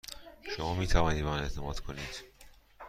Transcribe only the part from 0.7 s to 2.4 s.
می توانید به من اعتماد کنید.